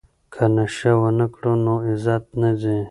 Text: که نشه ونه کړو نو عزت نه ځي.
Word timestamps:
که 0.33 0.43
نشه 0.55 0.91
ونه 0.99 1.25
کړو 1.33 1.53
نو 1.65 1.73
عزت 1.89 2.23
نه 2.41 2.49
ځي. 2.61 2.77